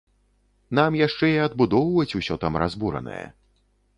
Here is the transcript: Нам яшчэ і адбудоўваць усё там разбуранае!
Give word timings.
Нам 0.79 0.91
яшчэ 0.99 1.29
і 1.33 1.35
адбудоўваць 1.47 2.15
усё 2.21 2.39
там 2.45 2.53
разбуранае! 2.65 3.23